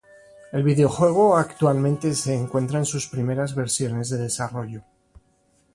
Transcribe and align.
El 0.51 0.63
videojuego 0.63 1.37
actualmente 1.37 2.15
se 2.15 2.33
encuentra 2.33 2.79
en 2.79 2.85
sus 2.87 3.05
primeras 3.05 3.53
versiones 3.53 4.09
de 4.09 4.17
desarrollo. 4.17 4.81